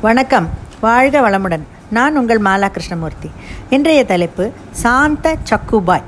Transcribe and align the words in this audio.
வணக்கம். 0.00 0.48
வாழ்க 0.80 1.20
வளமுடன். 1.20 1.62
நான் 1.90 2.16
உங்கள் 2.16 2.40
மாலா 2.40 2.68
கிருஷ்ணமூர்த்தி. 2.68 3.30
இன்றைய 3.70 4.04
தலைப்பு 4.04 4.52
சாந்த 4.70 5.36
சக்குபாய். 5.50 6.02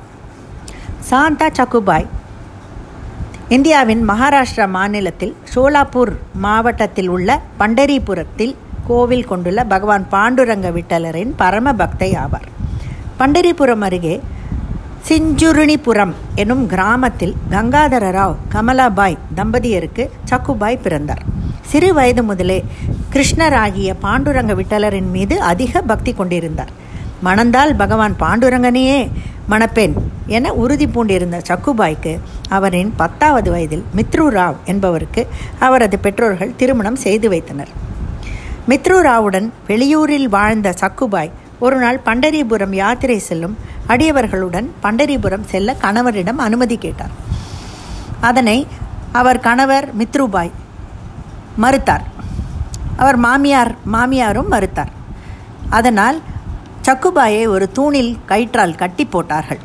சாந்தா 1.11 1.49
சக்குபாய் 1.59 2.07
இந்தியாவின் 3.49 4.09
மகாராஷ்டிரா 4.09 4.69
மாநிலத்தில் 4.69 5.37
சோலாப்பூர் 5.55 6.13
மாவட்டத்தில் 6.33 7.09
உள்ள 7.09 7.41
பண்டரிபுரத்தில் 7.59 8.57
கோவில் 8.87 9.25
கொண்டுள்ள 9.25 9.65
பகவான் 9.65 10.07
பாண்டுரங்க 10.11 10.71
விட்டலரின் 10.71 11.33
பரம 11.37 11.73
பக்தை 11.73 12.17
ஆவார். 12.25 12.49
பண்டரிபுரம் 13.19 13.81
அருகே 13.81 14.23
சிஞ்சுருணிபுரம் 15.09 16.13
எனும் 16.35 16.67
கிராமத்தில் 16.67 17.35
கங்காதர 17.51 18.11
ராவ் 18.11 18.37
கமலாபாய் 18.53 19.19
தம்பதியருக்கு 19.37 20.09
சக்குபாய் 20.31 20.81
பிறந்தார். 20.81 21.39
சிறு 21.67 21.95
வயது 21.95 22.23
முதலே 22.23 22.65
கிருஷ்ணராகிய 23.13 23.95
பாண்டுரங்க 24.03 24.55
விட்டலரின் 24.55 25.11
மீது 25.11 25.41
அதிக 25.41 25.81
பக்தி 25.81 26.13
கொண்டிருந்தார். 26.13 26.73
மணந்தால் 27.25 27.75
பகவான் 27.77 28.15
பாண்டுரங்கனையே 28.21 29.11
மணப்பெண் 29.49 29.95
என 30.27 30.53
உறுதி 30.53 30.87
பூண்டிருந்த 30.87 31.41
சக்குபாய்க்கு 31.49 32.19
அவரின் 32.49 32.93
பத்தாவது 32.97 33.51
வயதில் 33.51 33.85
மித்ரு 33.97 34.27
ராவ் 34.37 34.55
என்பவருக்கு 34.65 35.27
அவரது 35.59 35.99
பெற்றோர்கள் 35.99 36.57
திருமணம் 36.57 36.97
செய்து 36.97 37.29
வைத்தனர். 37.29 37.69
மித்ரு 38.69 38.99
ராவுடன் 39.07 39.51
வெளியூரில் 39.69 40.29
வாழ்ந்த 40.29 40.75
சக்குபாய் 40.81 41.31
ஒரு 41.59 41.77
நாள் 41.77 42.01
பண்டரிபுரம் 42.05 42.73
யாத்திரை 42.73 43.19
செல்லும் 43.19 43.57
அடியவர்களுடன் 43.89 44.69
பண்டரிபுரம் 44.83 45.45
செல்ல 45.45 45.77
கணவரிடம் 45.83 46.37
அனுமதி 46.37 46.77
கேட்டார். 46.77 47.11
அதனை 48.21 48.67
அவர் 49.13 49.41
கணவர் 49.41 49.97
மித்ருபாய் 49.99 50.51
மறுத்தார். 51.63 52.05
அவர் 53.03 53.19
மாமியார் 53.27 53.73
மாமியாரும் 53.95 54.53
மறுத்தார். 54.55 54.93
அதனால் 55.79 56.19
சக்குபாயை 56.87 57.43
ஒரு 57.55 57.67
தூணில் 57.73 58.13
கயிற்றால் 58.31 58.79
கட்டி 58.83 59.05
போட்டார்கள். 59.05 59.61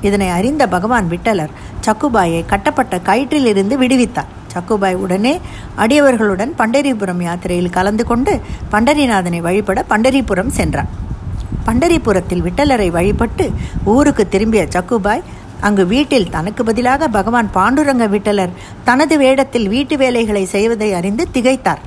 இதனை 0.00 0.28
அறிந்த 0.38 0.62
பகவான் 0.74 1.06
விட்டலர் 1.10 1.52
சக்குபாயை 1.86 2.40
கட்டப்பட்ட 2.52 2.96
கயிற்றிலிருந்து 3.08 3.76
விடுவித்தார். 3.82 4.30
சக்குபாய் 4.54 4.96
உடனே 5.04 5.32
அடியவர்களுடன் 5.84 6.52
பண்டரிபுரம் 6.58 7.22
யாத்திரையில் 7.22 7.74
கலந்து 7.76 8.04
கொண்டு 8.04 8.32
பண்டரிநாதனை 8.72 9.40
வழிபட 9.46 9.84
பண்டரிபுரம் 9.90 10.52
சென்றார். 10.58 10.90
பண்டரிபுரத்தில் 11.66 12.44
விட்டலரை 12.46 12.88
வழிபட்டு 12.96 13.44
ஊருக்கு 13.84 14.24
திரும்பிய 14.28 14.62
சக்குபாய் 14.74 15.24
அங்கு 15.60 15.86
வீட்டில் 15.86 16.30
தனக்கு 16.30 16.64
பதிலாக 16.64 17.08
பகவான் 17.08 17.50
பாண்டுரங்க 17.54 18.08
விட்டலர் 18.08 18.50
தனது 18.84 19.18
வேடத்தில் 19.18 19.68
வீட்டு 19.68 19.96
வேலைகளை 19.96 20.44
செய்வதை 20.44 20.92
அறிந்து 20.92 21.28
திகைத்தார். 21.34 21.78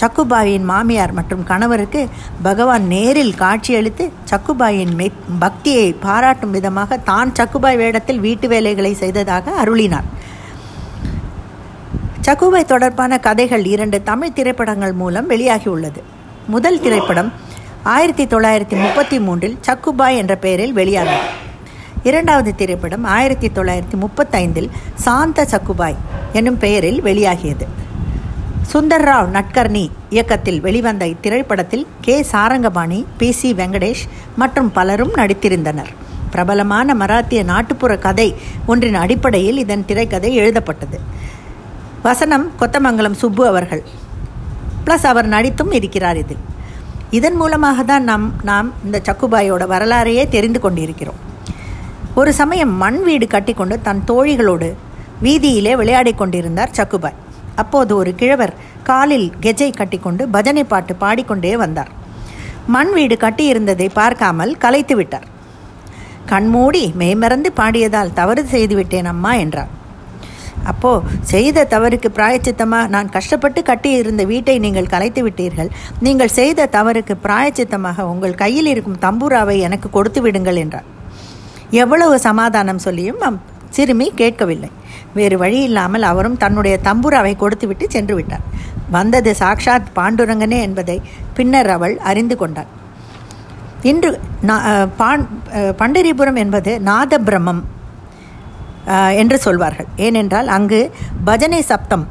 சக்குபாயின் 0.00 0.64
மாமியார் 0.64 1.12
மற்றும் 1.12 1.44
கணவருக்கு 1.44 2.08
பகவான் 2.42 2.86
நேரில் 2.86 3.34
காட்சியளித்து 3.34 4.10
சக்குபாயின் 4.30 4.94
மெத் 4.96 5.20
பக்தியை 5.38 5.92
பாராட்டும் 5.92 6.50
விதமாக 6.50 6.96
தான் 6.96 7.32
சக்குபாய் 7.32 7.76
வேடத்தில் 7.76 8.20
வீட்டு 8.20 8.48
வேலைகளை 8.48 8.94
செய்ததாக 8.94 9.50
அருளினார். 9.64 10.08
சக்குபாய் 12.22 12.64
தொடர்பான 12.64 13.18
கதைகள் 13.18 13.64
இரண்டு 13.64 14.02
தமிழ் 14.02 14.32
திரைப்படங்கள் 14.32 14.92
மூலம் 14.92 15.30
வெளியாகியுள்ளது. 15.30 16.02
முதல் 16.46 16.80
திரைப்படம் 16.80 17.32
ஆயிரத்தி 17.82 18.24
தொள்ளாயிரத்தி 18.24 18.80
முப்பத்தி 18.82 19.20
மூன்றில் 19.20 19.58
சக்குபாய் 19.66 20.16
என்ற 20.16 20.36
பெயரில் 20.36 20.72
வெளியானது. 20.72 21.42
இரண்டாவது 22.04 22.54
திரைப்படம் 22.54 23.04
ஆயிரத்தி 23.04 23.48
தொள்ளாயிரத்தி 23.48 23.96
முப்பத்தைந்தில் 23.96 24.70
சாந்த 24.94 25.46
சக்குபாய் 25.50 25.96
என்னும் 26.32 26.58
பெயரில் 26.58 27.02
வெளியாகியது. 27.02 27.66
சுந்தர் 28.72 29.04
ராவ் 29.04 29.30
நட்கர்னி 29.32 29.90
இயக்கத்தில் 30.10 30.60
வெளிவந்த 30.60 31.06
இத்திரைப்படத்தில் 31.06 31.86
K. 32.00 32.22
Sarangapani 32.22 33.06
P. 33.16 33.30
C. 33.30 33.54
Venkatesh 33.54 34.04
மற்றும் 34.36 34.72
பலரும் 34.72 35.14
நடித்திருந்தனர். 35.14 35.90
பிரபலமான 36.30 36.94
மராத்திய 36.94 37.42
நாட்டுப்புற 37.42 37.96
கதை 37.96 38.34
ஒன்றின் 38.66 38.94
அடிப்படையில் 38.94 39.58
இதன் 39.58 39.84
திரைக்கதை 39.84 40.34
எழுதப்பட்டது. 40.34 41.00
வசனம் 42.02 42.52
கொத்தமங்கலம் 42.60 43.12
சுப்பு 43.12 43.46
அவர்கள். 43.46 43.82
ப்ளஸ் 44.86 45.06
அவர் 45.06 45.28
நடித்தும் 45.28 45.72
இருக்கிறார் 45.72 46.16
இதில். 46.16 46.42
இதன் 47.10 47.34
மூலமாக 47.34 47.82
தான் 47.82 48.04
நாம் 48.04 48.32
நாம் 48.42 48.72
இந்த 48.84 49.02
சக்குபாயோட 49.04 49.66
வரலாறையே 49.66 50.28
தெரிந்து 50.28 50.60
கொண்டிருக்கிறோம். 50.60 51.32
ஒரு 52.20 52.30
சமயம் 52.38 52.72
மண் 52.80 52.98
வீடு 53.06 53.26
கட்டிக்கொண்டு 53.30 53.76
தன் 53.86 54.02
தோழிகளோடு 54.08 54.68
வீதியிலே 55.24 55.72
விளையாடி 55.80 56.12
கொண்டிருந்தார் 56.20 56.74
சக்குபாய் 56.78 57.16
அப்போது 57.62 57.92
ஒரு 58.00 58.10
கிழவர் 58.20 58.52
காலில் 58.88 59.26
கெஜை 59.44 59.68
கட்டிக்கொண்டு 59.78 60.22
பஜனை 60.34 60.64
பாட்டு 60.72 60.94
பாடிக்கொண்டே 61.02 61.52
வந்தார். 61.62 61.90
மண் 62.74 62.92
வீடு 62.96 63.16
கட்டியிருந்ததை 63.24 63.88
பார்க்காமல் 63.98 64.52
கலைத்து 64.64 64.96
விட்டார். 65.00 65.26
கண்மூடி 66.32 66.84
மெய்மறந்து 67.02 67.52
பாடியதால் 67.60 68.14
தவறு 68.20 68.44
செய்துவிட்டேன் 68.54 69.10
அம்மா 69.14 69.34
என்றார். 69.44 69.72
அப்போ 70.72 70.94
செய்த 71.32 71.66
தவறுக்கு 71.74 72.08
பிராயச்சித்தமாக 72.18 72.92
நான் 72.94 73.14
கஷ்டப்பட்டு 73.18 73.62
கட்டியிருந்த 73.70 74.22
வீட்டை 74.32 74.58
நீங்கள் 74.66 74.92
கலைத்து 74.96 75.22
விட்டீர்கள். 75.26 75.70
நீங்கள் 76.06 76.36
செய்த 76.40 76.70
தவறுக்கு 76.78 77.16
பிராயச்சித்தமாக 77.26 78.10
உங்கள் 78.14 78.40
கையில் 78.44 78.72
இருக்கும் 78.74 79.02
தம்பூராவை 79.06 79.58
எனக்கு 79.68 79.90
கொடுத்து 79.98 80.22
விடுங்கள் 80.26 80.60
என்றார். 80.64 80.88
எவ்வளவு 81.82 82.14
சமாதானம் 82.28 82.84
சொல்லியும் 82.86 83.20
சிறுமி 83.76 84.06
கேட்கவில்லை. 84.20 84.70
வேறு 85.18 85.36
வழி 85.42 85.58
இல்லாமல் 85.68 86.04
அவரும் 86.10 86.40
தன்னுடைய 86.42 86.74
தம்புராவை 86.88 87.32
கொடுத்துவிட்டு 87.42 87.86
சென்று 87.94 88.14
விட்டார். 88.18 88.44
வந்தது 88.96 89.30
சாக்ஷாத் 89.40 89.88
பாண்டுரங்கனே 89.98 90.58
என்பதை 90.66 90.96
பின்னர் 91.36 91.70
அவள் 91.76 91.94
அறிந்து 92.10 92.36
கொண்டாள். 92.42 92.70
இன்று 93.90 94.10
பண்டரிபுரம் 95.80 96.38
என்பது 96.44 96.72
நாத 96.88 97.18
பிரம்மம் 97.28 97.62
என்று 99.22 99.36
சொல்வார்கள். 99.46 99.88
ஏனென்றால் 100.06 100.48
அங்கு 100.56 100.80
பஜனை 101.28 101.60
சப்தம் 101.72 102.06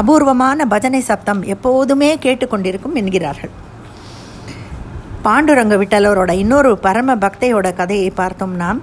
அபூர்வமான 0.00 0.66
பஜனை 0.72 1.02
சப்தம் 1.10 1.40
எப்போதுமே 1.54 2.10
கேட்டுக்கொண்டிருக்கும் 2.24 2.98
என்கிறார்கள். 3.00 3.52
பாண்டுரங்க 5.24 5.74
விட்டலோரோட 5.82 6.32
இன்னொரு 6.32 6.78
பரம 6.78 7.14
பக்தையோட 7.14 7.74
கதையை 7.74 8.10
பார்த்தோம் 8.10 8.56
நாம். 8.56 8.80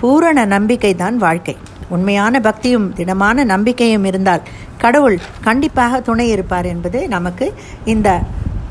பூரண 0.00 0.44
நம்பிக்கை 0.44 0.94
தான் 0.94 1.16
வாழ்க்கை. 1.16 1.56
உண்மையான 1.88 2.40
பக்தியும் 2.40 2.92
திடமான 2.94 3.44
நம்பிக்கையும் 3.44 4.04
இருந்தால் 4.04 4.42
கடவுள் 4.78 5.18
கண்டிப்பாக 5.40 6.00
துணை 6.00 6.28
இருப்பார் 6.28 6.64
என்பது 6.64 7.08
நமக்கு 7.08 7.54
இந்த 7.84 8.20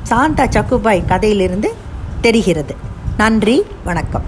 சாந்தா 0.09 0.46
சக்குபாய் 0.56 1.06
கதையிலிருந்து 1.06 1.72
தெரிகிறது. 2.22 2.76
நன்றி 3.18 3.66
வணக்கம். 3.84 4.26